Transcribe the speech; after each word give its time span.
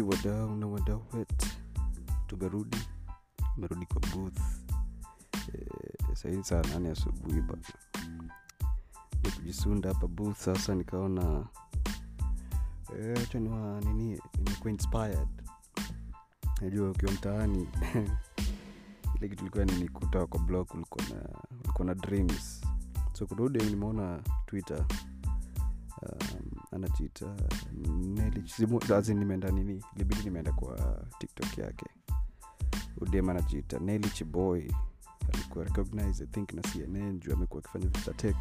vipi 0.00 0.02
wadau 0.02 0.56
na 0.56 0.66
wadau 0.66 1.02
tumerudi 2.26 2.78
tumerudi 3.54 3.86
kwa 3.86 4.00
booth. 4.00 4.40
E, 5.54 6.14
sahii 6.14 6.42
saa 6.42 6.62
nane 6.62 6.90
asubuhi 6.90 7.40
bana 7.40 7.62
nikujisunda 9.24 9.88
hapa 9.88 10.06
booth 10.06 10.36
sasa 10.36 10.74
nikaona 10.74 11.46
hacha 13.14 13.38
e, 13.38 13.40
niwa 13.40 13.80
nini 13.80 14.20
nimekuwa 14.38 14.70
inspired. 14.70 15.28
Najua 16.60 16.90
ukiwa 16.90 17.12
mtaani 17.12 17.68
ile 19.16 19.28
kitu 19.28 19.42
ilikuwa 19.42 19.64
ninikuta 19.64 20.26
kwa 20.26 20.40
blog 20.40 20.68
ulikuwa 20.74 21.84
na 21.84 21.94
dreams. 21.94 22.60
So 23.12 23.26
kurudi 23.26 23.58
nimeona 23.64 24.22
twitter 24.46 24.86
anajiita 26.84 27.36
nelichazin 28.14 29.18
nimeenda 29.18 29.50
nini? 29.50 29.84
Libidi 29.96 30.22
nimeenda 30.24 30.52
kwa 30.52 31.04
tiktok 31.18 31.58
yake. 31.58 31.86
Udem 33.00 33.28
anajiita 33.28 33.78
neli 33.78 34.10
chiboy. 34.10 34.68
Alikuwa 35.34 35.64
recognize 35.64 36.26
think 36.26 36.52
na 36.52 36.62
cnn 36.62 37.18
juu 37.20 37.32
amekuwa 37.32 37.62
akifanya 37.62 37.86
vitatek 37.86 38.36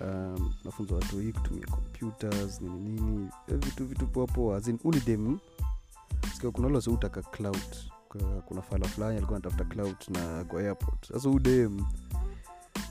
um, 0.00 0.52
nafunza 0.64 0.94
watu 0.94 1.18
hii 1.18 1.32
kutumia 1.32 1.66
computers 1.66 2.60
nini 2.60 2.80
nini. 3.00 3.28
Vitu 3.48 3.86
vitu 3.86 4.06
poapoa 4.06 4.62
ulidem 4.84 5.38
sikia 6.34 6.50
kuna 6.50 6.66
ule 6.68 6.78
utaka 6.78 7.22
cloud. 7.22 7.76
Kuna 8.46 8.62
fala 8.62 8.88
fulani 8.88 9.16
alikuwa 9.16 9.38
anatafuta 9.38 9.64
cloud 9.64 9.96
na 10.08 10.44
kwa 10.44 10.60
airport. 10.60 11.06
Sasa 11.08 11.28
udem. 11.30 11.84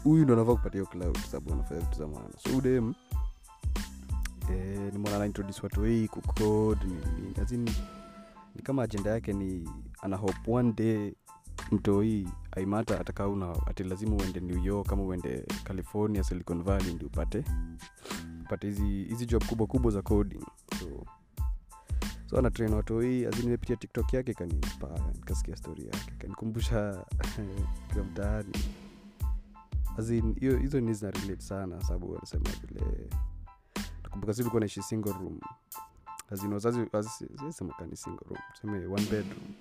Huyu 0.04 0.24
ndo 0.24 0.34
anavaa 0.34 0.56
kupatia 0.56 0.86
cloud 0.86 1.18
sababu 1.18 1.54
anafanya 1.54 1.82
vitu 1.82 1.98
za 2.00 2.08
maana. 2.08 2.30
So 2.38 2.58
udem 2.58 2.94
eh, 4.52 4.94
nimeona 4.94 5.20
watu 5.64 5.84
hii 5.84 6.08
kucode 6.08 6.86
ni, 7.58 7.72
kama 8.64 8.84
ajenda 8.84 9.10
yake 9.10 9.34
ni 9.34 9.70
ana 10.02 10.18
hope 10.18 10.52
one 10.52 10.72
day 10.74 11.14
mtoi 11.72 12.28
aimata 12.52 13.00
atakauna 13.00 13.56
ati 13.66 13.84
lazima 13.84 14.16
uende 14.16 14.40
new 14.40 14.64
york 14.64 14.88
kama 14.88 15.04
uende 15.04 15.46
california 15.64 16.24
silicon 16.24 16.64
valley 16.64 16.94
ndi 16.94 17.06
upate 17.06 17.44
upate 18.42 18.68
hizi 18.68 19.26
job 19.26 19.46
kubwa 19.46 19.68
kubwa 19.68 19.92
za 19.92 20.02
coding. 20.02 20.46
So 20.80 21.06
so 22.26 22.38
anatrain 22.38 22.74
watoi 22.74 23.26
azinimepitia 23.26 23.76
tiktok 23.76 24.14
yake 24.14 24.34
kaniinspire 24.34 25.02
nikasikia 25.16 25.56
stori 25.56 25.84
yake 25.86 26.14
kanikumbusha 26.18 27.06
kiwa 27.94 28.06
mtaani. 28.06 28.58
Hizo 30.62 30.80
ni 30.82 30.94
zina 30.94 31.12
sana 31.40 31.82
sababu 31.82 32.18
anasema 32.18 32.44
vile 32.68 33.10
nakumbuka 34.16 34.34
si 34.34 34.42
ulikuwa 34.42 34.60
naishi 34.60 34.82
single 34.82 35.14
room. 35.14 35.40
Semakani 37.52 37.96
single 37.96 38.28
room. 38.30 38.40
Tuseme 38.54 38.86
one 38.86 39.06
bedroom. 39.06 39.54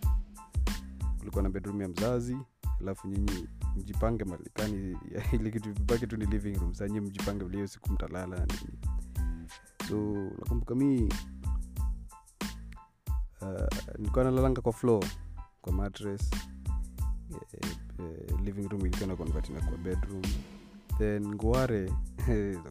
Kulikuwa 1.18 1.42
na 1.42 1.50
bedroom 1.50 1.82
ya 1.82 1.88
mzazi 1.88 2.38
alafu 2.80 3.08
nyinyi 3.08 3.48
mjipange 3.76 4.24
malikani 4.24 4.98
ili 5.32 5.50
kitu 5.50 6.06
tu 6.06 6.16
ni 6.16 6.26
living 6.26 6.54
room. 6.58 6.74
Sanyi 6.74 7.00
mjipange 7.00 7.44
vile 7.44 7.68
siku 7.68 7.92
mtalala 7.92 8.36
nini. 8.46 8.78
So 9.88 9.96
nakumbuka 10.38 10.74
mi 10.74 11.08
uh, 13.42 13.96
nilikuwa 13.98 14.24
nalalanga 14.24 14.60
kwa 14.60 14.72
floor 14.72 15.04
kwa 15.62 15.72
mattress. 15.72 16.30
Eh, 17.30 17.70
eh, 17.98 18.40
living 18.44 18.68
room 18.68 18.86
ilikuwa 18.86 19.06
na 19.06 19.16
convert 19.16 19.50
kwa 19.50 19.78
bedroom. 19.78 20.22
Then 20.98 21.34
nguare 21.34 21.92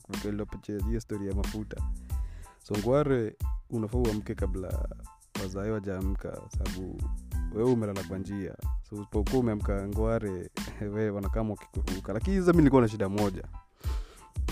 hiyo 0.87 0.99
story 0.99 1.27
ya 1.27 1.35
mafuta. 1.35 1.81
So 2.63 2.75
ngware 2.77 3.35
unafaa 3.69 3.97
uamke 3.97 4.35
kabla 4.35 4.89
wazae 5.41 5.71
wajaamka 5.71 6.41
sababu 6.57 7.01
wewe 7.55 7.71
umelala 7.71 8.03
kwa 8.03 8.17
njia. 8.17 8.55
So 8.89 9.05
umeamka 9.39 9.87
ngware 9.87 10.49
we 10.95 11.09
wanakama 11.09 11.53
ukikuruka 11.53 12.13
lakini 12.13 12.41
za 12.41 12.51
mi 12.53 12.57
nilikuwa 12.57 12.81
na 12.81 12.87
shida 12.87 13.09
moja. 13.09 13.43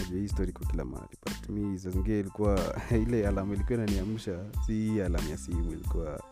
Hii 0.10 0.28
story 0.28 0.52
kwa 0.54 0.66
kila 0.68 0.86
mahali 0.86 1.18
but 1.26 1.50
mi 1.50 1.78
zingine 1.78 2.20
ilikuwa 2.20 2.60
ile 3.08 3.28
alamu 3.28 3.54
ilikuwa 3.54 3.78
inaniamsha 3.78 4.46
si 4.66 4.74
hii 4.74 5.02
alamu 5.02 5.30
ya 5.30 5.38
simu 5.38 5.72
ilikuwa 5.72 6.24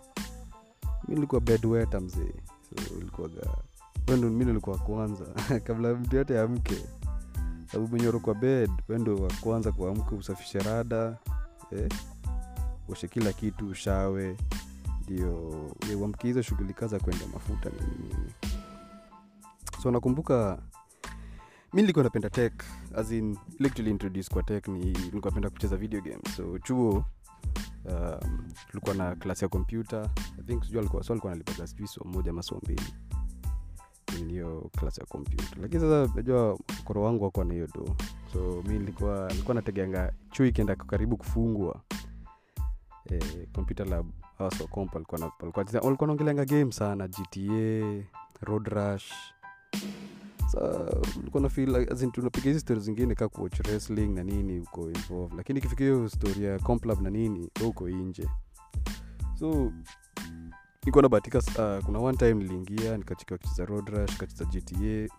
mi 1.07 1.15
nilikuwa 1.15 1.41
bedweta 1.41 1.99
mzee. 1.99 2.33
So 2.87 2.95
ilikuwaga 3.01 3.41
mi 4.17 4.45
nilikuwa 4.45 4.77
kwanza. 4.77 5.25
Kabla 5.63 5.93
mtu 5.93 6.15
yote 6.15 6.39
amke 6.39 6.75
sababu 7.71 7.87
mwenye 7.97 8.11
kwa 8.11 8.35
bed 8.35 8.71
wendo 8.87 9.15
wa 9.15 9.31
kwanza 9.41 9.71
kuamka 9.71 10.15
usafishe 10.15 10.59
rada 10.59 11.17
eh? 11.71 11.89
ushe 12.87 13.07
kila 13.07 13.33
kitu 13.33 13.67
ushawe. 13.67 14.37
Ndio 15.03 15.51
uamke 15.99 16.27
hizo 16.27 16.41
shughuli 16.41 16.73
kaza 16.73 16.99
kwenda 16.99 17.25
mafuta 17.33 17.69
nini 17.69 18.33
so 19.83 19.91
nakumbuka 19.91 20.61
mi 21.73 21.81
nilikuwa 21.81 22.03
napenda 22.03 22.29
tech 22.29 22.53
azin 22.95 23.37
ile 23.59 23.69
kitu 23.69 23.89
introduce 23.89 24.29
kwa 24.33 24.43
tech 24.43 24.67
ni 24.67 24.79
nilikuwa 24.79 25.25
napenda 25.25 25.49
kucheza 25.49 25.77
video 25.77 26.01
games. 26.01 26.35
So 26.35 26.59
chuo 26.59 27.05
um, 27.85 28.97
na 28.97 29.15
klasi 29.15 29.45
ya 29.45 29.49
kompyuta 29.49 30.09
i 30.39 30.43
think 30.43 30.63
sijua 30.63 30.81
alikuwa 30.81 31.03
so 31.03 31.13
alikuwa 31.13 31.31
nalipaga 31.33 31.67
sijui 31.67 31.87
so 31.87 32.01
moja 32.05 32.31
ama 32.31 32.43
so 32.43 32.59
mbili 32.63 32.83
hiyo 34.27 34.69
klas 34.77 34.97
ya 34.97 35.05
kompyuta 35.05 35.55
lakini 35.61 35.81
sasa 35.81 36.13
najua 36.15 36.59
mkoro 36.81 37.03
wangu 37.03 37.23
wakuwa 37.23 37.45
na 37.45 37.53
hiyo 37.53 37.67
do. 37.75 37.95
So 38.33 38.63
mi 38.67 38.79
nilikuwa 38.79 39.27
nilikuwa 39.27 39.55
nategeanga 39.55 40.13
chuo 40.31 40.45
ikienda 40.45 40.75
karibu 40.75 41.17
kufungwa 41.17 41.81
computer 43.53 43.87
lab 43.87 44.05
hasa 44.37 44.63
walikuwa 45.81 46.07
naongeleanga 46.07 46.45
game 46.45 46.71
sana 46.71 47.07
gta 47.07 48.03
road 48.41 48.67
rush. 48.67 49.11
Ulikuwa 51.19 51.41
hizi 52.43 52.59
stori 52.59 52.79
zingine 52.79 53.15
ka 53.15 53.29
kuwatch 53.29 53.59
wrestling 53.59 54.07
na 54.07 54.23
nini 54.23 54.59
uko 54.59 54.81
involved. 54.91 55.37
Lakini 55.37 55.59
ikifika 55.59 55.83
hiyo 55.83 56.09
story 56.09 56.43
ya 56.43 56.59
complab 56.59 57.01
na 57.01 57.09
nini 57.09 57.49
uko 57.65 57.89
inje. 57.89 58.29
So 59.39 59.71
nikuwa 60.85 61.01
nabahatika 61.01 61.37
uh, 61.39 61.85
kuna 61.85 61.99
one 61.99 62.17
time 62.17 62.33
niliingia 62.33 62.97
nikachika 62.97 63.37
kucheza 63.37 63.65
road 63.65 63.89
rush 63.89 64.17
gta 64.17 65.15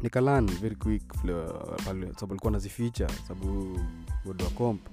nikalan 0.00 0.46
very 0.50 0.76
quick 0.76 1.14
sababu 1.16 2.32
alikuwa 2.32 2.52
nazificha 2.52 3.08
sababu 3.28 3.78
god 4.24 4.42
wa 4.42 4.50
comp. 4.50 4.88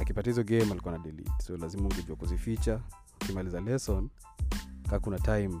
Akipata 0.00 0.30
hizo 0.30 0.44
game 0.44 0.70
alikuwa 0.70 0.92
na 0.98 1.04
delete. 1.04 1.32
So 1.46 1.56
lazima 1.56 1.82
ungejua 1.82 2.16
kuzificha. 2.16 2.80
Ukimaliza 3.22 3.60
lesson 3.60 4.08
kaa 4.90 4.98
kuna 4.98 5.18
time 5.18 5.60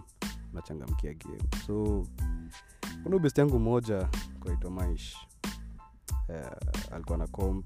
unachangamkia 0.52 1.14
game. 1.14 1.42
So 1.66 2.06
kuna 3.02 3.16
ubest 3.16 3.38
yangu 3.38 3.58
moja 3.58 4.08
kwaitwa 4.40 4.70
maish. 4.70 5.16
Uh, 6.28 6.92
alikuwa 6.94 7.18
na 7.18 7.26
comp 7.26 7.64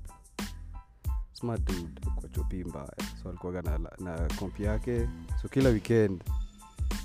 smart 1.43 1.65
dude 1.65 2.01
kwa 2.21 2.29
chopi 2.29 2.65
mbaya 2.65 2.93
so 3.23 3.29
alikuaga 3.29 3.63
na, 3.63 3.79
na 3.99 4.29
kompi 4.39 4.63
yake. 4.63 5.09
So 5.43 5.49
kila 5.49 5.69
weekend 5.69 6.25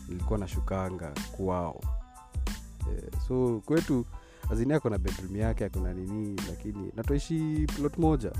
nilikuwa 0.09 0.39
nashukanga 0.39 1.11
kwao. 1.37 1.81
Yeah. 2.87 3.27
so 3.27 3.61
kwetu 3.65 4.05
azini 4.51 4.73
ako 4.73 4.89
na 4.89 4.97
bedroom 4.97 5.35
yake 5.35 5.65
akona 5.65 5.93
nini 5.93 6.41
lakini 6.49 6.91
natoishi 6.95 7.67
plot 7.75 7.97
moja. 7.97 8.31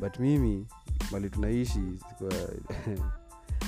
But 0.00 0.18
mimi 0.18 0.66
mali 1.12 1.30
tunaishi 1.30 1.98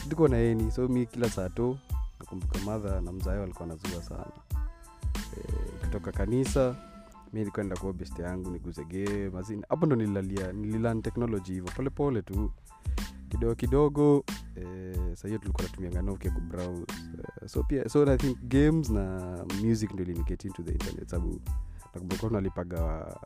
tuko 0.09 0.29
na 0.33 0.71
so 0.71 0.89
mi 0.89 1.07
kila 1.07 1.31
saa 1.31 1.49
to 1.49 1.79
nakumbuka 2.21 2.59
madha 2.59 3.01
na 3.01 3.13
mzayo 3.13 3.43
alikuwa 3.43 3.69
nazua 3.69 4.03
sana. 4.03 4.33
E, 5.37 5.43
kutoka 5.81 6.13
kanisa 6.13 6.77
mi 7.33 7.39
nilikuwa 7.41 7.65
nenda 7.65 7.77
kuwa 7.81 7.93
best 7.93 8.19
yangu 8.19 8.51
niguze 8.51 8.85
mazini. 9.31 9.65
Hapo 9.69 9.87
ndo 9.87 9.97
nililalia 9.97 10.53
nililan 10.53 11.03
teknoloji 11.03 11.53
hivyo. 11.53 11.73
Polepole 11.77 12.23
tu. 12.23 12.53
Kidogo 13.29 13.55
kidogo 13.55 14.25
eh, 14.57 15.17
sahiyo 15.17 15.39
tulikuwa 15.39 15.63
natumianga 15.67 16.03
nokia 16.03 16.31
e, 17.43 17.49
so 17.49 17.63
pia 17.63 17.89
so 17.89 18.13
i 18.13 18.17
think 18.17 18.39
games 18.43 18.91
na 18.91 19.37
music 19.65 19.93
ndo 19.95 20.03
iliniget 20.03 20.45
into 20.45 20.63
the 20.63 20.73
internet 20.73 21.09
sababu 21.09 21.41
nakumbuka 21.95 22.29
tunalipaga 22.29 23.17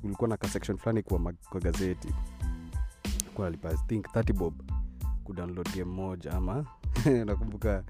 kulikuwa 0.00 0.28
na 0.28 0.36
kasection 0.36 0.78
fulani 0.78 1.02
kwa, 1.02 1.32
kwa 1.50 1.60
gazeti. 1.60 2.14
Kuwa 3.34 3.46
nalipa 3.46 3.74
think 3.74 4.06
30 4.06 4.32
bob 4.32 4.54
kudownload 5.24 5.68
game 5.74 5.84
moja 5.92 6.32
ama. 6.32 6.64
Nakumbuka 7.26 7.84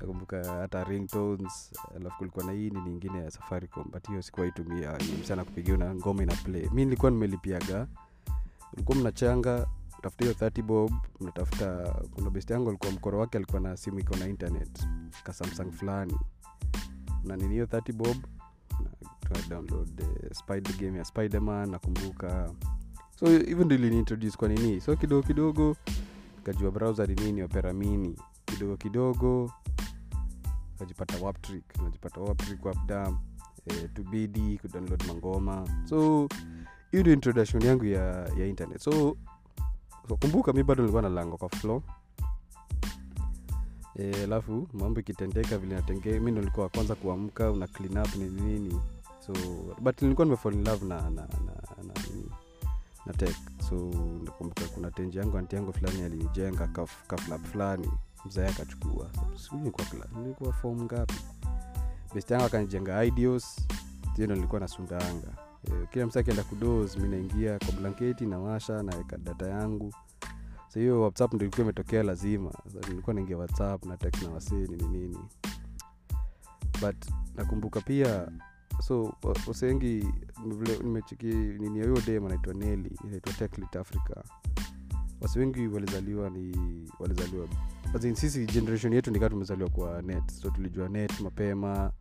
nakumbuka 0.00 0.44
hata 0.52 0.84
ringtones 0.84 1.72
alafu 1.96 2.18
kulikuwa 2.18 2.44
na 2.46 2.52
hii 2.52 2.70
ni 2.70 2.80
nyingine 2.80 3.18
ya 3.18 3.30
safaricom 3.30 3.84
but 3.92 4.08
hiyo 4.08 4.22
sikuwaitumia 4.22 4.98
msana 5.22 5.44
kupigiwa 5.44 5.78
na 5.78 5.94
ngoma 5.94 6.22
ina 6.22 6.34
play 6.36 6.68
mi 6.72 6.84
nilikuwa 6.84 7.10
nimelipiaga 7.10 7.86
ulikuwa 8.74 8.98
mnachanga 8.98 9.66
tafuta 10.02 10.24
hiyo 10.24 10.36
30 10.36 10.62
bob 10.62 10.92
mnatafuta 11.20 11.94
kuna 12.14 12.30
best 12.30 12.50
yangu 12.50 12.68
alikuwa 12.68 12.92
mkoro 12.92 13.18
wake 13.18 13.38
alikuwa 13.38 13.60
na 13.60 13.76
simu 13.76 13.98
iko 14.00 14.16
na 14.16 14.26
internet 14.28 14.86
ka 15.22 15.32
samsung 15.32 15.72
fulani. 15.72 16.16
Na 17.24 17.36
nini 17.36 17.48
hiyo 17.52 17.64
30 17.66 17.92
bob 17.92 18.16
download 19.48 19.88
spider 20.32 20.76
game 20.76 20.98
ya 20.98 21.04
spiderman 21.04 21.70
nakumbuka. 21.70 22.50
So 23.20 23.26
hivyo 23.26 23.64
ndio 23.64 23.78
iliniintroduce 23.78 24.36
kwa 24.36 24.48
nini. 24.48 24.80
So 24.80 24.96
kidogo 24.96 25.22
kidogo 25.26 25.76
kajua 26.42 26.70
browser 26.70 27.08
ni 27.08 27.14
nini 27.14 27.42
opera 27.42 27.72
mini 27.72 28.16
kidogo 28.54 28.76
kidogo. 28.76 29.52
Unajipata 30.80 31.24
waptrick 31.24 31.64
unajipata 31.80 32.20
waptrick 32.20 32.64
wapdam 32.64 33.18
eh, 33.66 33.88
tubidi 33.94 34.58
kudownload 34.58 35.04
mangoma. 35.06 35.68
So 35.88 36.28
hiyo 36.90 37.02
ndio 37.02 37.12
introduction 37.12 37.62
yangu 37.62 37.84
ya, 37.84 38.04
ya 38.38 38.46
internet. 38.46 38.80
So, 38.80 39.16
so 40.08 40.16
kumbuka 40.16 40.52
mi 40.52 40.62
bado 40.62 40.80
nilikuwa 40.82 41.02
nalango 41.02 41.36
kwa 41.36 41.48
flow 41.48 41.82
alafu 44.24 44.68
e, 44.74 44.76
mambo 44.78 45.00
ikitendeka 45.00 45.58
vile 45.58 45.74
natenge 45.74 46.20
mi 46.20 46.32
nilikuwa 46.32 46.68
kwanza 46.68 46.94
kuamka 46.94 47.50
una 47.50 47.66
clean 47.66 47.98
up 47.98 48.14
ni 48.16 48.24
nini. 48.30 48.80
So 49.26 49.32
but 49.80 50.02
nilikuwa 50.02 50.24
nimefall 50.24 50.54
in 50.54 50.64
love 50.64 50.86
na 50.86 51.00
na 51.02 51.10
na, 51.10 51.26
na, 51.84 51.94
na 53.06 53.12
tech. 53.12 53.36
So 53.68 53.74
nakumbuka 54.24 54.64
kuna 54.74 54.90
tenji 54.90 55.18
yangu 55.18 55.38
anti 55.38 55.56
yangu 55.56 55.72
fulani 55.72 56.02
alinijenga 56.02 56.64
kaf- 56.66 57.06
kaflap 57.06 57.44
fulani 57.44 57.90
mzae 58.26 58.48
akachukua. 58.48 59.10
Nilikuwa 60.22 60.52
form 60.52 60.82
ngapi. 60.82 61.14
Best 62.14 62.30
yangu 62.30 62.44
akanijenga 62.44 62.98
hiyo 64.14 64.26
ndo 64.26 64.34
nilikuwa 64.34 64.60
nasundanga 64.60 65.36
e, 65.64 65.86
kila 65.90 66.06
msa 66.06 66.20
akienda 66.20 66.42
kudos 66.42 66.96
mi 66.96 67.08
naingia 67.08 67.58
kwa 67.58 67.72
blanketi 67.72 68.26
nawasha 68.26 68.82
naweka 68.82 69.16
data 69.18 69.46
yangu. 69.48 69.94
So 70.68 70.80
hiyo 70.80 71.02
whatsapp 71.02 71.34
ndo 71.34 71.44
ilikuwa 71.44 71.64
imetokea 71.64 72.02
lazima. 72.02 72.52
So, 72.72 72.88
nilikuwa 72.88 73.14
naingia 73.14 73.36
whatsapp 73.38 73.84
na 73.86 73.96
text 73.96 74.22
na 74.22 74.30
wasee 74.30 74.54
nini 74.66 74.88
nini. 74.88 75.18
But 76.80 76.96
nakumbuka 77.36 77.80
pia 77.80 78.28
so 78.80 79.02
wa- 79.02 79.36
wase 79.46 79.66
wengi 79.66 80.08
nimechiki 80.82 81.26
nini 81.26 81.78
ya 81.78 81.86
dem 82.00 82.26
anaitwa 82.26 82.54
neli 82.54 82.98
inaitwa 83.04 83.32
techlit 83.32 83.76
africa 83.76 84.16
wase 85.24 85.38
wengi 85.40 85.66
walizaliwa 85.68 86.30
ni 86.30 86.56
walizaliwa. 87.00 87.46
In, 88.02 88.14
sisi 88.14 88.46
generation 88.46 88.92
yetu 88.92 89.10
nikaa 89.10 89.28
tumezaliwa 89.28 89.70
kwa 89.70 90.02
net. 90.02 90.30
So 90.32 90.50
tulijua 90.50 90.88
net 90.88 91.20
mapema. 91.20 91.92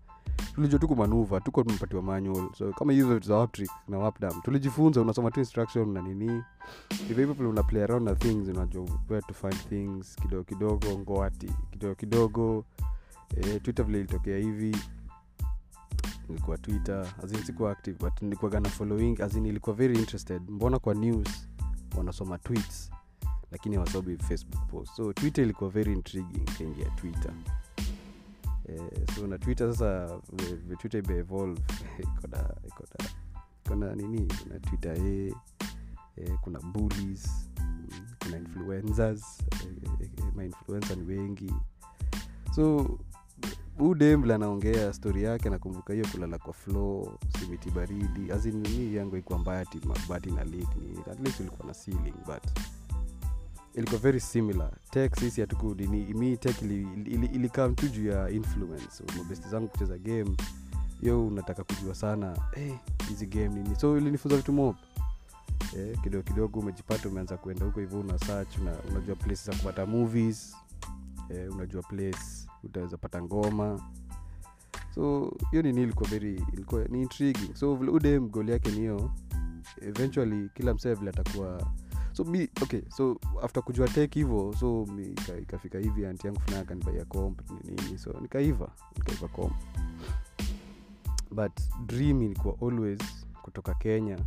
Tulijua 0.55 0.79
tuko 0.79 0.95
manuva 0.95 1.39
tuko 1.41 1.63
tumepatiwa 1.63 2.01
manual. 2.01 2.49
So 2.57 2.71
kama 2.73 2.93
hizo 2.93 3.19
za 3.19 3.35
optric 3.37 3.71
na 3.87 3.97
wapdam 3.97 4.41
tulijifunza 4.41 5.01
unasoma 5.01 5.31
tu 5.31 5.39
instruction 5.39 5.89
na 5.93 6.01
nini. 6.01 6.43
Hivyo 7.07 7.49
una 7.49 7.63
play 7.63 7.83
around 7.83 8.07
na 8.07 8.15
things 8.15 8.47
unajua 8.49 8.85
where 9.09 9.21
to 9.27 9.33
find 9.33 9.69
things 9.69 10.15
kidogo 10.15 10.43
kidogo 10.43 10.87
ngoati 10.99 11.51
kidogo 11.71 11.95
kidogo. 11.95 12.65
Eh, 13.37 13.61
twitter 13.61 13.85
vile 13.85 13.99
ilitokea 13.99 14.37
hivi. 14.37 14.77
Nilikuwa 16.29 16.57
twitter. 16.57 17.13
Azin 17.23 17.43
sikuwa 17.43 17.71
active 17.71 17.97
but 17.99 18.21
nilikuwa 18.21 18.51
gana 18.51 18.69
following. 18.69 19.21
Azin 19.21 19.45
ilikuwa 19.45 19.75
very 19.75 19.95
interested. 19.99 20.41
Mbona 20.49 20.79
kwa 20.79 20.93
news 20.93 21.47
wanasoma 21.97 22.37
tweets 22.37 22.91
lakini 23.53 23.75
hawasomi 23.75 24.17
facebook 24.17 24.67
post. 24.67 24.95
So 24.95 25.13
twitter 25.13 25.43
ilikuwa 25.43 25.69
very 25.69 25.93
intriguing 25.93 26.45
kaingia 26.57 26.89
twitter. 26.89 27.33
Eh, 28.69 28.81
so 29.15 29.27
na 29.27 29.37
twitter 29.37 29.73
sasa 29.73 30.19
twitter 30.77 31.03
imeevolve 31.03 31.61
ikona 33.65 33.95
nini? 33.95 34.27
Kuna 34.43 34.59
twitter 34.59 34.97
e 34.97 35.33
eh, 36.17 36.37
kuna 36.41 36.59
bullies 36.59 37.49
kuna 38.23 38.37
influencers. 38.37 39.39
Eh, 39.51 39.99
eh, 40.01 40.09
mainfluencer 40.35 40.97
ni 40.97 41.03
wengi. 41.03 41.53
So 42.55 42.97
huu 43.77 43.95
demble 43.95 44.33
anaongea 44.33 44.93
stori 44.93 45.23
yake 45.23 45.49
nakumbuka 45.49 45.93
hiyo 45.93 46.05
kulala 46.11 46.37
kwa 46.37 46.53
flo 46.53 47.17
simiti 47.39 47.71
baridi. 47.71 48.31
Azinii 48.31 48.95
yangu 48.95 49.17
ikuwa 49.17 49.39
mbaya 49.39 49.65
tibati 49.65 50.31
na 50.31 50.43
lik 50.43 50.75
ni 50.75 50.97
at 51.11 51.19
least 51.19 51.39
ulikuwa 51.39 51.67
na 51.67 51.73
ceiling 51.73 52.13
but 52.25 52.43
ilikuwa 53.73 53.99
very 53.99 54.19
similar. 54.19 54.71
Tek 54.91 55.15
sisi 55.15 55.41
hatukudini 55.41 56.13
mi 56.13 56.37
tek 56.37 56.61
ilikam 56.61 56.93
ili, 56.99 57.11
ili, 57.11 57.25
ilikam 57.25 57.75
tu 57.75 57.87
juu 57.87 58.07
ya 58.09 58.29
influence. 58.29 59.03
Mabesti 59.17 59.49
zangu 59.49 59.67
kucheza 59.67 59.97
game. 59.97 60.35
Yo 61.01 61.27
unataka 61.27 61.63
kujua 61.63 61.95
sana 61.95 62.37
hizi 63.09 63.25
hey, 63.25 63.47
game 63.47 63.61
nini? 63.61 63.75
So 63.75 63.97
ilinifunza 63.97 64.37
vitu 64.37 64.53
mob 64.53 64.75
eh, 65.77 66.01
kidogo 66.03 66.23
kidogo 66.23 66.59
umejipata 66.59 67.09
umeanza 67.09 67.37
kuenda 67.37 67.65
huko 67.65 67.79
hivyo 67.79 67.99
una 67.99 68.19
search 68.19 68.57
una, 68.57 68.75
unajua 68.91 69.15
place 69.15 69.43
za 69.51 69.55
kupata 69.57 69.85
movies. 69.85 70.55
Eh, 71.29 71.51
unajua 71.55 71.81
place 71.81 72.47
utaweza 72.63 72.97
pata 72.97 73.21
ngoma. 73.21 73.81
So 74.95 75.33
hiyo 75.51 75.63
nini 75.63 75.83
ilikuwa 75.83 76.09
very 76.09 76.43
ilikuwa 76.53 76.85
ni 76.85 77.01
intriguing. 77.01 77.55
So 77.55 77.75
vile 77.75 77.91
ude 77.91 78.19
mgoli 78.19 78.51
yake 78.51 78.71
niyo 78.71 79.11
eventually 79.81 80.49
kila 80.53 80.73
msee 80.73 80.93
vile 80.93 81.09
atakuwa 81.09 81.71
so 82.13 82.23
mi 82.23 82.49
okay 82.61 82.81
so 82.89 83.19
after 83.43 83.63
kujua 83.63 83.87
tek 83.87 84.13
hivo 84.13 84.55
so 84.59 84.87
ikafika 85.41 85.79
hivi 85.79 86.05
anti 86.05 86.27
yangu 86.27 86.39
fulani 86.39 86.61
akanibaia 86.63 87.05
comp 87.05 87.41
nini 87.63 87.97
so 87.97 88.13
nikaiva 88.21 88.71
nikaiva 88.97 89.27
comp. 89.27 89.53
But 91.31 91.51
dream 91.85 92.21
ilikuwa 92.21 92.55
always 92.61 92.99
kutoka 93.41 93.73
kenya 93.73 94.19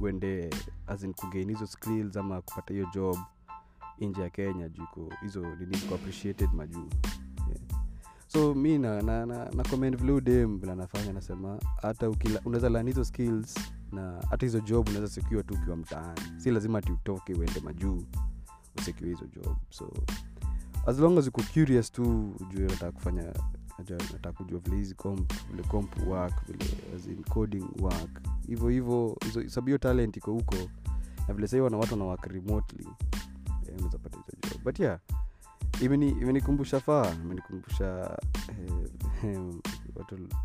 uende 0.00 0.50
azin 0.86 1.14
kugain 1.14 1.48
hizo 1.48 1.66
skills 1.66 2.16
ama 2.16 2.40
kupata 2.42 2.74
hiyo 2.74 2.86
job 2.94 3.16
nje 4.00 4.22
ya 4.22 4.30
kenya 4.30 4.68
juko 4.68 5.12
hizo 5.22 5.44
ziko 5.70 5.94
appreciated 5.94 6.48
majuu. 6.52 6.88
So 8.26 8.54
mi 8.54 8.78
na, 8.78 9.02
na, 9.02 9.26
na, 9.26 9.50
na 9.50 9.62
comment 9.62 9.96
vile 9.96 10.12
udem 10.12 10.58
vile 10.58 10.72
anafanya 10.72 11.12
nasema 11.12 11.58
hata 11.82 12.10
unaweza 12.44 12.68
lan 12.68 12.86
hizo 12.86 13.04
skills 13.04 13.54
na 13.92 14.22
hata 14.30 14.46
hizo 14.46 14.60
job 14.60 14.88
unaweza 14.88 15.08
secure 15.14 15.42
tu 15.42 15.54
ukiwa 15.54 15.76
mtaani. 15.76 16.20
Si 16.36 16.50
lazima 16.50 16.78
ati 16.78 16.92
utoke 16.92 17.34
uende 17.34 17.60
majuu 17.60 18.04
usekiwe 18.78 19.10
hizo 19.10 19.26
job. 19.26 19.56
So 19.70 19.92
as 20.86 20.98
long 20.98 21.18
as 21.18 21.26
uko 21.26 21.42
curious 21.54 21.92
tu 21.92 22.34
ujue 22.40 22.66
nataka 22.66 22.92
kufanya 22.92 23.32
nataka 23.78 24.32
kujua 24.32 24.60
vile 24.60 24.76
hizi 24.76 24.94
comp 24.94 25.32
vile 25.50 25.62
comp 25.62 26.06
work 26.06 26.34
vile 26.46 27.22
coding 27.28 27.64
work. 27.80 28.20
Hivyo 28.46 28.68
hivyo 28.68 29.16
sababu 29.46 29.66
hiyo 29.66 29.78
talent 29.78 30.16
iko 30.16 30.32
huko 30.32 30.56
na 31.28 31.34
vile 31.34 31.48
sahii 31.48 31.62
wana 31.62 31.76
watu 31.76 31.92
wana 31.92 32.04
work 32.04 32.26
remotely 32.26 32.88
pata 34.02 34.18
hizo 34.18 34.32
job. 34.50 34.64
But 34.64 34.80
yeah 34.80 34.98
imeni 35.82 36.08
imenikumbusha 36.10 36.80
faa 36.80 37.14
imenikumbusha 37.24 38.18
eh, 38.48 39.34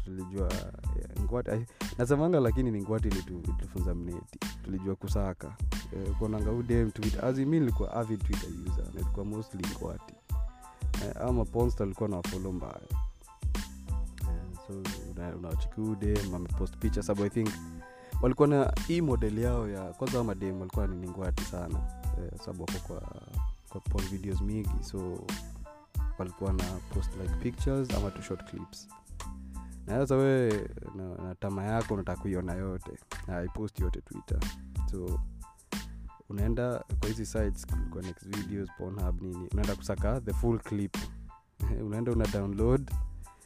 tulijua 0.03 0.49
yeah, 0.53 1.23
ngwati 1.23 1.49
nasemanga 1.97 2.39
lakini 2.39 2.71
ni 2.71 2.81
ngwati 2.81 3.07
ilitufunza 3.07 3.95
mneti. 3.95 4.39
Tulijua 4.63 4.95
kusaka. 4.95 5.57
Eh, 5.93 6.15
kuonanga 6.17 6.51
udem 6.51 6.91
twitter 6.91 7.25
azi 7.25 7.45
nilikuwa 8.93 9.25
mostly 9.25 9.65
ngwati. 9.75 10.13
Eh, 11.05 11.13
ama 11.21 11.45
ponsta 11.45 11.83
alikuwa 11.83 12.09
na 12.09 12.15
wafolo 12.15 12.51
mbaya. 12.51 12.81
Eh, 14.21 14.43
picha 16.77 17.03
sababu 17.03 17.25
i 17.25 17.29
think 17.29 17.49
walikuwa 18.21 18.47
na 18.47 18.73
hii 18.87 19.01
model 19.01 19.39
yao 19.39 19.69
ya 19.69 19.81
kwanza 19.93 20.23
madem 20.23 20.59
walikuwa 20.59 20.87
ni 20.87 21.07
sana. 21.43 21.79
Eh, 22.17 22.39
sababu 22.39 22.63
wako 22.63 22.79
kwa 22.87 23.01
kwa 23.69 23.81
pon 23.81 24.01
videos 24.01 24.41
mingi 24.41 24.83
so 24.83 25.19
walikuwa 26.17 26.53
na 26.53 26.63
post 26.93 27.09
like 27.21 27.33
pictures 27.35 27.93
ama 27.93 28.11
tu 28.11 28.21
short 28.21 28.49
clips 28.51 28.87
na 29.89 30.07
sasa 30.07 30.15
na, 30.95 31.15
na 31.23 31.35
tama 31.35 31.63
yako 31.63 31.93
unataka 31.93 32.21
kuiona 32.21 32.53
yote. 32.53 32.91
Aipost 33.27 33.79
yote 33.79 34.01
twitter. 34.01 34.39
So 34.91 35.19
unaenda 36.29 36.83
kwa 36.99 37.07
hizi 37.07 37.25
sites 37.25 37.67
kwa 37.89 38.01
next 38.01 38.27
videos 38.37 38.69
pornhub 38.77 39.21
nini 39.21 39.47
unaenda 39.51 39.75
kusaka 39.75 40.21
the 40.21 40.33
full 40.33 40.59
clip. 40.59 40.97
Unaenda 41.87 42.11
una 42.11 42.25
download. 42.27 42.91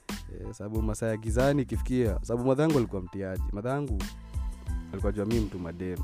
Eh, 0.10 0.54
sababu 0.54 0.82
masaa 0.82 1.08
ya 1.08 1.18
gizani 1.18 1.62
ikifikia 1.62 2.20
sababu 2.22 2.48
madhangu 2.48 2.78
alikuwa 2.78 3.02
mtiaji. 3.02 3.44
Madhangu 3.52 4.04
alikuwa 4.92 5.12
jua 5.12 5.26
mii 5.26 5.40
mtu 5.40 5.60
madem. 5.60 6.00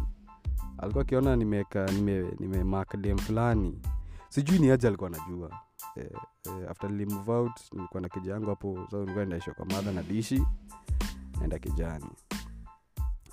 Alikuwa 0.78 1.02
akiona 1.02 1.36
nimeka 1.36 1.86
nime, 1.86 2.26
nime 2.40 2.86
dem 2.98 3.18
fulani. 3.18 3.82
Sijui 4.30 4.60
ni 4.60 4.72
aje 4.72 4.88
alikuwa 4.88 5.10
anajua 5.10 5.69
after 6.70 6.92
nilimove 6.92 7.32
out 7.32 7.52
nilikuwa 7.74 8.02
na 8.02 8.10
kija 8.10 8.32
yangu 8.34 8.50
hapo 8.50 8.88
so 8.92 9.00
nilikuwa 9.00 9.26
naisha 9.26 9.54
kwa 9.54 9.66
madha 9.66 9.92
na 9.92 10.04
dishi 10.04 10.44
naenda 11.40 11.60
kijani. 11.60 12.06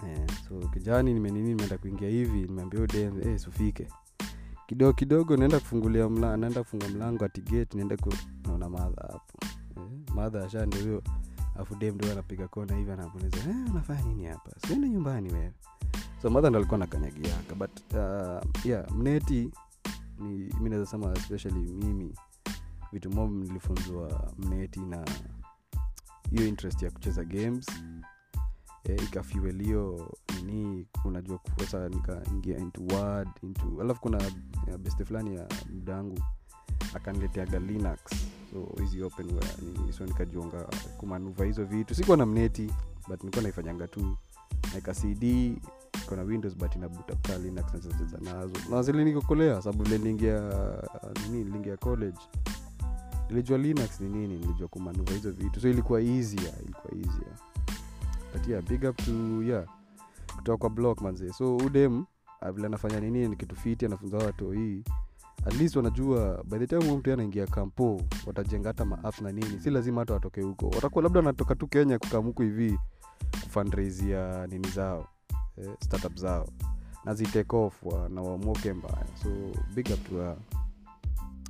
Eh, 0.07 0.27
so 0.49 0.69
kijani 0.69 1.15
nimenini 1.15 1.49
nimeenda 1.49 1.79
kuingia 1.79 2.09
hivi 2.09 2.41
nimeambia 2.43 2.81
huyo 2.81 3.21
eh, 3.31 3.39
sufike 3.39 3.89
kidogo 4.67 4.93
kidogo 4.93 5.37
naenda 5.37 5.61
kufungulia 5.61 6.09
mla, 6.09 6.37
naenda 6.37 6.63
kufunga 6.63 6.89
mlango 6.89 7.25
atigeti 7.25 7.77
naenda 7.77 7.97
ku 7.97 8.13
naona 8.45 8.69
madha 8.71 9.03
hapo. 9.03 9.39
Eh, 9.77 10.15
madha 10.15 10.45
asha 10.45 10.67
ndio 10.67 10.81
huyo 10.83 11.03
afu 11.59 11.75
dem 11.75 11.95
ndio 11.95 12.13
anapiga 12.13 12.49
kona 12.49 12.77
hivi 12.77 12.91
anamuuliza 12.91 13.37
eh, 13.39 13.57
unafanya 13.71 14.03
nini 14.03 14.25
hapa? 14.25 14.51
Siende 14.67 14.89
nyumbani 14.89 15.33
wewe. 15.33 15.53
So 16.23 16.31
madha 16.31 16.51
ndo 16.51 16.59
alikuwa 16.59 16.79
nakanyagiaka 16.79 17.55
but 17.55 17.71
uh, 17.95 18.67
yeah 18.67 18.91
mneti 18.93 19.51
mi 20.61 20.71
naweza 20.71 20.87
sema 20.91 21.13
especially 21.13 21.73
mimi 21.73 22.13
vitu 22.93 23.11
mob 23.11 23.31
nilifunzwa 23.33 24.33
mneti 24.38 24.81
na 24.81 25.05
hiyo 26.31 26.47
interest 26.49 26.83
ya 26.83 26.90
kucheza 26.90 27.25
games. 27.25 27.66
E, 28.85 28.95
ikafuel 28.95 29.62
hiyo 29.62 30.12
nini 30.45 30.87
unajua 31.05 31.40
sasa 31.61 31.88
nikaingia 31.88 32.59
into 32.59 32.81
word 32.97 33.28
into 33.43 33.81
alafu 33.81 34.00
kuna 34.00 34.23
ya 34.71 34.78
beste 34.78 35.05
fulani 35.05 35.35
ya 35.37 35.49
mdangu 35.71 36.19
akanileteaga 36.95 37.59
linux. 37.59 37.99
So 38.52 38.83
hizi 38.83 39.02
openware 39.02 39.49
nini 39.62 39.93
so 39.93 40.07
nikajiunga 40.07 40.64
kumanuva 40.99 41.45
hizo 41.45 41.64
vitu. 41.64 41.95
Sikuwa 41.95 42.16
na 42.16 42.26
mneti 42.26 42.73
but 43.09 43.21
nilikuwa 43.21 43.43
naifanyanga 43.43 43.88
tu. 43.88 44.16
Naika 44.73 44.95
cd 44.95 45.57
kona 46.09 46.23
windows 46.23 46.57
but 46.57 46.76
inabuta 46.76 47.38
linux 47.38 47.75
nacheza 47.75 48.19
nazo. 48.19 48.52
Na 48.71 48.83
zilinikokolea 48.83 49.62
sababu 49.62 49.85
vile 49.85 49.99
niliingia 49.99 50.40
nini 51.23 51.45
niliingia 51.45 51.76
college 51.76 52.19
nilijua 53.30 53.59
linux 53.59 54.00
ni 54.00 54.09
nini 54.09 54.38
nilijua 54.38 54.68
kumanuva 54.68 55.12
hizo 55.12 55.30
vitu. 55.30 55.61
So 55.61 55.68
ilikuwa 55.68 56.00
easier 56.02 56.52
ilikuwa 56.64 56.95
easier 56.95 57.35
but 58.35 58.49
yeah 58.49 58.62
big 58.62 58.85
up 58.85 58.97
to 58.97 59.42
yeah 59.42 59.64
kutoka 60.37 60.59
kwa 60.59 60.71
block 60.71 61.00
manzee 61.00 61.33
so 61.33 61.56
udem 61.56 62.04
ah, 62.40 62.52
vile 62.52 62.66
anafanya 62.66 63.00
nini 63.00 63.28
ni 63.28 63.37
kitu 63.37 63.56
fiti 63.56 63.87
anafunza 63.87 64.16
watu 64.18 64.50
hii. 64.50 64.85
At 65.47 65.54
least 65.61 65.76
wanajua 65.76 66.45
by 66.45 66.59
the 66.59 66.66
time 66.66 66.97
mtu 66.97 67.12
anaingia 67.12 67.47
kampo 67.47 68.00
watajenga 68.26 68.68
hata 68.68 68.85
maaf 68.85 69.21
na 69.21 69.33
nini. 69.33 69.61
Si 69.61 69.71
lazima 69.71 70.00
hata 70.00 70.14
watoke 70.14 70.40
huko. 70.40 70.66
Watakuwa 70.68 71.04
labda 71.04 71.18
wanatoka 71.21 71.54
tu 71.54 71.66
kenya 71.68 71.99
kukamuku 71.99 72.42
hivi 72.42 72.78
kufundraisia 73.45 74.47
nini 74.47 74.68
zao 74.68 75.09
eh, 75.56 75.71
startup 75.80 76.16
zao. 76.16 76.49
Na 77.04 77.14
zitake 77.14 77.71
na 78.09 78.23
wamoke 78.23 78.73
mbaya. 78.73 79.06
So 79.23 79.28
big 79.75 79.87
up 79.95 80.09
to 80.09 80.16
her. 80.16 80.37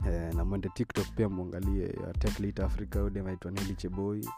Eh, 0.06 0.34
na 0.34 0.44
mwende 0.44 0.68
tiktok 0.68 1.06
pia 1.16 1.28
mwangalie 1.28 1.82
ya 1.86 2.12
tech 2.12 2.40
Lead 2.40 2.60
africa 2.60 2.96
ude 2.96 3.22
naitwa 3.22 3.50
neli 3.50 3.74
cheboi. 3.74 4.28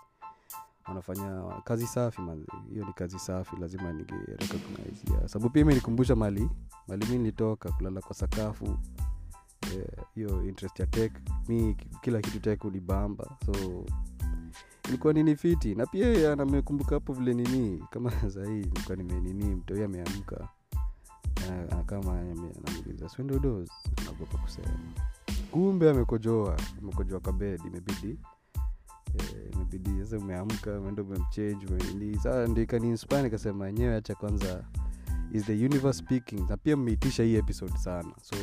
Wanafanya 0.89 1.43
kazi 1.65 1.87
safi 1.87 2.21
manzi 2.21 2.47
hiyo 2.73 2.85
ni 2.87 2.93
kazi 2.93 3.19
safi 3.19 3.57
lazima 3.61 3.93
nigerecognize 3.93 5.29
sababu 5.29 5.51
pia 5.51 5.63
imenikumbusha 5.63 6.17
mali. 6.17 6.51
Mali 6.89 7.07
mi 7.07 7.19
nilitoka 7.19 7.73
kulala 7.73 8.01
kwa 8.01 8.15
sakafu. 8.15 8.79
Hiyo 10.15 10.29
yeah, 10.29 10.47
interest 10.47 10.81
ya 10.81 10.87
tek 10.87 11.13
mi 11.49 11.77
kila 12.03 12.21
kitu 12.21 12.41
tek 12.41 12.65
ulibamba 12.65 13.37
so 13.47 13.85
ilikuwa 14.89 15.13
nini 15.13 15.37
fiti. 15.37 15.75
Na 15.75 15.87
pia 15.87 16.37
namekumbuka 16.37 16.95
hapo 16.95 17.13
vile 17.13 17.35
nini 17.35 17.85
kama 17.91 18.11
sahii 18.35 18.51
nilikuwa 18.51 18.97
nimenini 18.97 19.55
mtoi 19.55 19.85
ameamka. 19.85 20.49
Na 21.71 21.83
kama 21.83 22.13
anamuuliza 22.21 23.09
swindodos 23.09 23.71
anagopa 24.03 24.39
kusema 24.39 24.69
kumbe 25.51 25.91
amekojoa 25.91 26.57
amekojoa 26.83 27.21
kabed 27.21 27.61
imebidi. 27.67 28.19
Eh, 29.19 29.51
imebidi 29.53 29.91
sasa 30.05 30.19
umeamka 30.19 30.79
umeenda 30.79 31.03
umemchange 31.03 31.67
umenini 31.67 32.19
saa 32.19 32.45
ikaniinspire 32.47 33.23
nikasema 33.23 33.69
enyewe 33.69 33.95
acha 33.97 34.15
kwanza 34.15 34.65
is 35.33 35.45
the 35.45 35.53
universe 35.67 35.99
speaking. 35.99 36.49
Na 36.51 36.57
pia 36.57 36.77
mmeitisha 36.77 37.23
hii 37.23 37.35
episode 37.37 37.79
sana. 37.79 38.13
So 38.23 38.37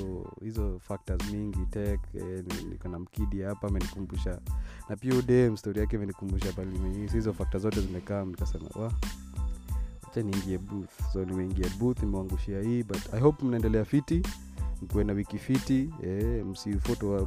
hizo 0.44 0.80
factors 0.80 1.32
mingi 1.32 1.66
tek 1.66 2.00
eh, 2.14 2.44
niko 2.70 2.88
na 2.90 3.00
mkidi 3.00 3.42
hapa 3.42 3.68
amenikumbusha. 3.68 4.40
Na 4.90 4.96
pia 4.96 5.16
udem 5.16 5.58
story 5.58 5.80
yake 5.80 5.96
imenikumbusha 5.96 6.52
pali 6.54 7.08
hizo 7.14 7.34
factor 7.34 7.62
zote 7.62 7.82
zimekaa 7.82 8.26
nikasema 8.26 8.66
wa 8.76 8.94
acha 10.08 10.22
niingie 10.22 10.58
booth. 10.58 11.12
So 11.14 11.26
nimeingia 11.26 11.70
booth 11.80 12.04
nimeangushia 12.04 12.62
hii 12.62 12.84
but 12.84 13.14
i 13.14 13.20
hope 13.20 13.46
mnaendelea 13.46 13.86
fiti 13.86 14.22
mkuwe 14.86 15.04
na 15.04 15.14
wiki 15.14 15.38
fiti 15.38 15.90
eh, 16.04 16.46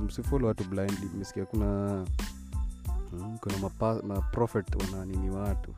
msifolo 0.04 0.46
watu 0.46 0.64
blindly. 0.64 1.08
Mesikia 1.18 1.44
kuna 1.46 1.66
mm, 3.12 3.38
kuna 3.40 3.58
mapa- 3.58 4.02
maprofet 4.06 4.66
wana 4.92 5.04
nini 5.04 5.30
watu. 5.30 5.74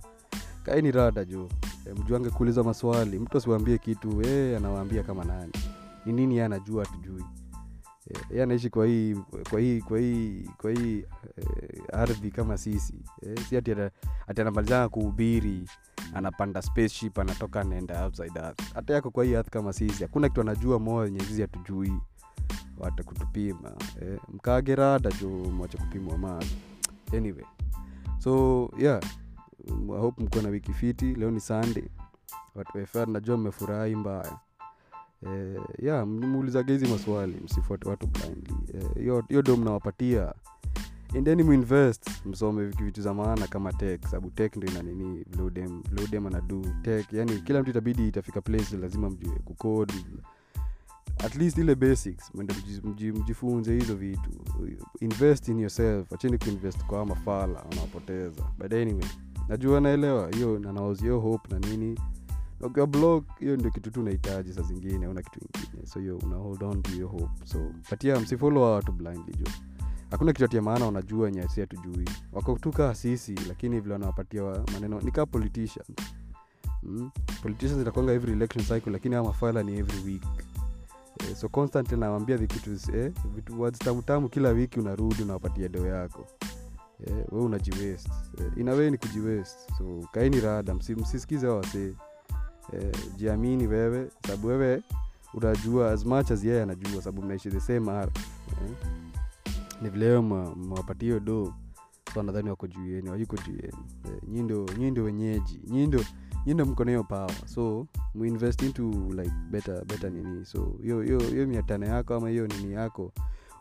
Kaini 0.62 0.90
rada 0.90 1.24
jo 1.24 1.48
eh, 1.86 1.94
mjuange 1.98 2.30
kuuliza 2.30 2.62
maswali. 2.62 3.18
Mtu 3.18 3.38
asiwambie 3.38 3.78
kitu 3.78 4.22
eh, 4.22 4.56
anawaambia 4.56 5.02
kama 5.02 5.24
nani. 5.24 5.52
Ni 6.06 6.12
nini 6.12 6.36
ye 6.36 6.44
anajua 6.44 6.84
hatujui. 6.84 7.24
E, 8.10 8.36
ye 8.36 8.42
anaishi 8.42 8.70
kwa 8.70 8.86
hii 8.86 9.14
kwa 9.50 9.60
hii 9.60 9.80
kwa 9.80 9.98
hii 9.98 10.48
kwa 10.58 10.70
hii 10.70 11.04
eh, 11.36 11.82
ardhi 11.92 12.30
kama 12.30 12.58
sisi. 12.58 12.94
Eh, 13.22 13.38
si 13.48 13.56
ati 13.56 13.74
anamalizana 14.26 14.88
kuhubiri 14.88 15.62
anapanda 16.14 16.62
spaceship 16.62 17.18
anatoka 17.18 17.60
anaenda 17.60 18.04
outside 18.04 18.38
earth. 18.40 18.74
Hata 18.74 18.94
yako 18.94 19.10
kwa 19.10 19.24
hii 19.24 19.32
earth 19.32 19.50
kama 19.50 19.72
sisi 19.72 20.02
hakuna 20.02 20.28
kitu 20.28 20.40
anajua 20.40 20.78
moa 20.78 21.04
yenye 21.04 21.20
sisi 21.20 21.40
hatujui. 21.40 21.92
Wata 22.78 23.02
kutupima 23.02 23.72
eh, 24.02 24.20
mkagera 24.28 24.98
jo 25.20 25.28
mwache 25.28 25.78
kupimwa 25.78 26.18
mali 26.18 26.50
anyway. 27.16 27.44
So 28.18 28.70
yeah 28.78 29.00
I 29.68 30.00
hope 30.00 30.22
mko 30.24 30.42
na 30.42 30.48
wiki 30.48 30.72
fiti. 30.72 31.14
Leo 31.14 31.30
ni 31.30 31.40
sunday. 31.40 31.84
Watu 32.54 32.98
wa 32.98 33.06
najua 33.06 33.36
mmefurahi 33.36 33.94
mbaya. 33.96 34.38
Eh, 35.26 35.60
yeah 35.78 36.06
mmuulizaga 36.06 36.72
hizi 36.72 36.86
maswali. 36.86 37.40
Msifuate 37.44 37.88
watu 37.88 38.06
blindly. 38.06 38.54
Eh, 38.74 38.94
hiyo 38.94 39.24
eh, 39.28 39.38
ndo 39.38 39.56
mnawapatia 39.56 40.34
endeni 41.14 41.42
muinvest 41.42 42.10
msome 42.26 42.66
vitu 42.66 43.02
za 43.02 43.14
maana 43.14 43.46
kama 43.46 43.72
tech 43.72 44.02
sababu 44.04 44.30
tech 44.30 44.56
ndo 44.56 44.66
ina 44.66 44.82
nini 44.82 45.24
vile 45.30 45.42
udem 46.04 46.26
anadu 46.26 46.66
tech. 46.82 47.12
Yani 47.12 47.40
kila 47.40 47.60
mtu 47.62 47.70
itabidi 47.70 48.08
itafika 48.08 48.40
place 48.40 48.76
lazima 48.76 49.10
mjue 49.10 49.38
kucode. 49.44 49.94
At 51.18 51.36
least 51.36 51.58
ile 51.58 51.74
basics 51.74 52.34
mwende 52.34 52.54
mji- 52.54 52.80
mji- 52.88 53.12
mjifunze 53.20 53.74
hizo 53.74 53.94
vitu. 53.96 54.30
Invest 55.00 55.48
in 55.48 55.58
yourself 55.58 56.12
acheni 56.12 56.38
kuinvest 56.38 56.84
kwa 56.84 57.06
mafala 57.06 57.60
wanawapoteza 57.70 58.42
but 58.58 58.72
anyway 58.72 59.04
najua 59.48 59.80
naelewa 59.80 60.30
hiyo 60.30 60.58
nanaozio 60.58 61.20
hope 61.20 61.48
na 61.54 61.58
nini. 61.68 61.98
Ukiwa 62.60 62.86
blog 62.86 63.24
hiyo 63.38 63.56
ndio 63.56 63.70
kitu 63.70 63.90
tu 63.90 64.00
unahitaji 64.00 64.52
saa 64.52 64.62
zingine 64.62 65.06
una 65.08 65.22
kitu 65.22 65.40
ingine. 65.40 65.86
So 65.86 66.00
hiyo 66.00 66.18
una 66.18 66.36
hold 66.36 66.62
on 66.62 66.82
to 66.82 66.90
your 66.96 67.10
hope. 67.10 67.46
So 67.46 67.72
patia 67.90 68.20
msifolo 68.20 68.62
wa 68.62 68.74
watu 68.74 68.92
blindly 68.92 69.34
juu 69.36 69.44
hakuna 70.10 70.32
kitu 70.32 70.44
atia 70.44 70.62
maana 70.62 70.86
wanajua 70.86 71.24
wenye 71.24 71.48
si 71.48 71.60
hatujui. 71.60 72.08
Wako 72.32 72.58
tu 72.58 72.72
sisi 72.94 73.34
lakini 73.48 73.80
vile 73.80 73.92
wanawapatia 73.92 74.44
wa- 74.44 74.64
maneno 74.72 75.00
ni 75.00 75.10
kaa 75.10 75.26
mm? 76.82 77.10
politicians 77.42 77.82
inakwanga 77.82 78.12
every 78.12 78.32
election 78.32 78.64
cycle 78.64 78.92
lakini 78.92 79.14
ama 79.14 79.28
mafala 79.28 79.62
ni 79.62 79.78
every 79.78 80.12
week. 80.12 80.22
Eh, 81.30 81.36
so 81.36 81.48
constantly 81.48 81.96
nawambia 81.98 82.36
vikitu 82.36 82.70
eh, 82.96 83.12
vitu 83.34 83.60
words 83.60 83.78
kila 84.28 84.48
wiki 84.48 84.80
unarudi 84.80 85.22
unawapatia 85.22 85.68
deo 85.68 85.86
yako. 85.86 86.26
Eh, 87.06 87.14
we 87.32 87.40
unajiwest 87.40 88.08
eh, 88.38 88.52
inawe 88.56 88.90
ni 88.90 88.98
kujiwest 88.98 89.56
so 89.78 90.08
kaini 90.12 90.40
rada 90.40 90.74
msi, 90.74 90.94
msisikize 90.94 91.46
hao 91.46 91.56
wasee. 91.56 91.92
Eh, 92.72 92.92
jiamini 93.16 93.66
wewe 93.66 94.10
sababu 94.26 94.46
wewe 94.46 94.82
unajua 95.34 95.90
as 95.92 96.04
much 96.06 96.30
as 96.30 96.44
yeye 96.44 96.62
anajua 96.62 97.02
sababu 97.02 97.22
mnaishi 97.26 97.50
the 97.50 97.60
same 97.60 97.90
ar 97.92 98.08
eh. 98.48 98.70
Ni 99.80 99.90
vile 99.90 100.06
mwapatie 100.56 101.20
do 101.20 101.54
so 102.14 102.22
nadhani 102.22 102.50
wako 102.50 102.66
juu 102.66 102.86
wayuko 103.10 103.36
juu 103.36 103.56
eh, 103.62 103.72
nyi 104.28 104.42
ndo 104.90 105.04
wenyeji 105.04 105.60
nyi 105.66 105.86
ndo 105.86 106.00
nyi 106.46 106.54
ndo 106.54 106.64
hiyo 106.90 107.04
so 107.46 107.86
muinvest 108.14 108.62
into 108.62 108.82
like 109.16 109.32
better 109.50 109.84
better 109.84 110.10
nini. 110.12 110.44
So 110.44 110.74
hiyo 110.82 111.02
hiyo 111.02 111.18
hiyo 111.20 111.46
mia 111.46 111.62
tano 111.62 111.86
yako 111.86 112.14
ama 112.14 112.28
hiyo 112.28 112.46
nini 112.46 112.72
yako 112.72 113.12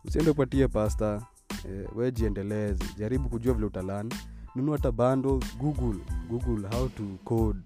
usiende 0.05 0.31
upatie 0.31 0.67
pasta 0.67 1.21
eh, 1.69 1.87
we 1.95 2.11
jiendeleze. 2.11 2.83
Jaribu 2.97 3.29
kujua 3.29 3.53
vile 3.53 3.65
utalan. 3.65 4.09
Nunua 4.55 4.77
hata 4.77 4.91
bando 4.91 5.39
google 5.59 5.99
google 6.29 6.67
how 6.77 6.87
to 6.89 7.03
code 7.23 7.59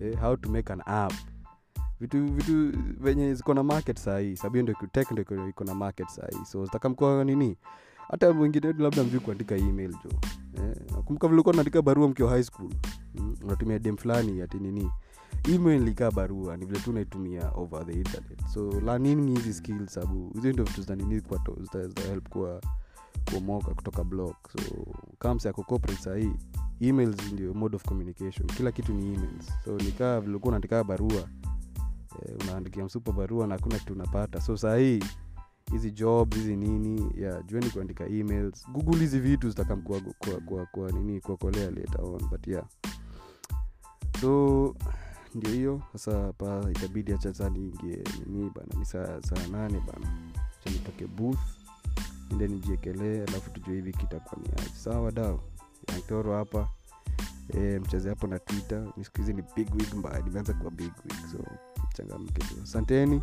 eh, 0.00 0.18
how 0.20 0.36
to 0.36 0.48
make 0.50 0.72
an 0.72 0.82
app. 0.86 1.12
Vitu 2.00 2.24
vitu 2.26 2.72
venye 3.00 3.34
ziko 3.34 3.54
na 3.54 3.62
market 3.62 3.98
sahii 3.98 4.36
sababu 4.36 4.56
kitu- 4.72 4.86
tech 4.92 5.10
ndio 5.10 5.24
iko- 5.48 5.64
na 5.64 5.74
market 5.74 6.08
sahii 6.08 6.44
so 6.44 6.64
zitakamkua 6.64 7.24
nini 7.24 7.56
hata 8.08 8.28
wengine 8.28 8.72
labda 8.72 9.04
mjui 9.04 9.20
kuandika 9.20 9.56
email 9.56 9.90
jo. 9.90 10.10
Eh, 10.54 10.76
nakumbuka 10.90 11.26
vile 11.28 11.34
ulikuwa 11.34 11.52
unaandika 11.52 11.82
barua 11.82 12.08
mkiwa 12.08 12.30
high 12.30 12.42
school. 12.42 12.70
Mm, 13.14 13.36
unatumia 13.44 13.78
dem 13.78 13.96
fulani 13.96 14.42
ati 14.42 14.58
nini. 14.58 14.90
Email 15.54 15.94
barua 16.14 16.56
ni 16.56 16.66
vile 16.66 16.80
tu 16.80 16.92
naitumia 16.92 17.50
over 17.54 17.86
the 17.86 17.92
internet. 17.92 18.46
So 18.54 18.80
learning 18.80 19.36
hizi 19.36 19.54
skills 19.54 19.94
sababu 19.94 20.30
hizo 20.34 20.48
ndio 20.52 20.64
vitu 20.64 20.80
zitanini 20.80 21.22
zitahelp 21.88 22.28
kwa 22.28 22.60
kuomoka 23.30 23.74
kutoka 23.74 24.04
blog 24.04 24.34
so 24.52 24.86
kams 25.18 25.44
yako 25.44 25.62
corporate 25.62 26.02
sahii 26.02 26.32
emails 26.80 27.32
ndio 27.32 27.54
mode 27.54 27.76
of 27.76 27.84
communication. 27.84 28.46
Kila 28.46 28.72
kitu 28.72 28.92
ni 28.94 29.14
emails. 29.14 29.52
So 29.64 29.76
nikaa 29.76 30.20
vilikuwa 30.20 30.48
unaandikaa 30.48 30.84
barua 30.84 31.28
eh, 32.22 32.36
unaandikia 32.42 32.84
msupa 32.84 33.12
barua 33.12 33.46
na 33.46 33.54
hakuna 33.54 33.78
kitu 33.78 33.92
unapata. 33.92 34.40
So 34.40 34.56
sahii 34.56 35.02
hizi 35.72 35.90
job 35.90 36.34
hizi 36.34 36.56
nini 36.56 37.12
yeah, 37.16 37.44
jueni 37.46 37.70
kuandika 37.70 38.06
emails. 38.06 38.68
Google 38.72 38.98
hizi 38.98 39.20
vitu 39.20 39.50
zitakamkua 39.50 40.00
kwa, 40.00 40.40
kwa, 40.40 40.66
nini 40.92 41.20
kuokolea 41.20 41.70
but 42.30 42.46
yeah. 42.46 42.64
So 44.20 44.74
ndio 45.34 45.50
hiyo. 45.52 45.82
Sasa 45.92 46.32
pa 46.32 46.66
itabidi 46.70 47.12
hacha 47.12 47.32
niingie 47.50 48.04
nini 48.26 48.50
bana 48.54 48.78
ni 48.78 48.84
saa 48.84 49.20
nane 49.52 49.80
bana. 49.80 50.32
Cha 50.64 50.70
booth 51.06 51.38
ende 52.30 52.48
nijiekelee 52.48 53.22
alafu 53.22 53.50
tujue 53.50 53.74
hivi 53.74 53.92
kitakuwa 53.92 54.40
ni 54.42 54.48
aji 54.48 54.74
sawa 54.76 55.12
dao. 55.12 55.40
Yankoro 55.92 56.34
hapa. 56.36 56.68
E, 57.54 57.78
mcheze 57.78 58.08
hapo 58.08 58.26
na 58.26 58.38
twitter. 58.38 58.92
Siku 59.02 59.20
ni 59.32 59.42
big 59.56 59.74
week 59.74 59.94
mbaya 59.94 60.20
nimeanza 60.22 60.52
kuwa 60.54 60.70
big 60.70 60.92
week 61.04 61.26
so 61.32 61.38
changamke 61.94 62.38
tu. 62.40 62.54
Asanteni. 62.62 63.22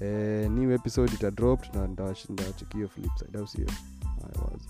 Eh, 0.00 0.50
new 0.50 0.72
episode 0.72 1.12
itadropped 1.14 1.74
na 1.74 1.86
ndawachikio 1.86 2.88
flipside 2.88 3.38
au 3.38 3.46
sio? 3.46 3.66
Wazi. 4.42 4.68